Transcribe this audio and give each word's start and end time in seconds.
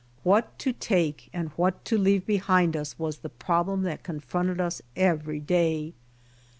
What 0.23 0.57
to 0.57 0.73
take 0.73 1.29
and 1.31 1.49
what 1.49 1.85
to 1.85 1.95
leave 1.95 2.25
behind 2.25 2.75
us 2.75 2.97
was 2.97 3.19
the 3.19 3.29
problem 3.29 3.83
that 3.83 4.01
con 4.03 4.19
fronted 4.19 4.59
us 4.59 4.81
every 4.95 5.39
day. 5.39 5.93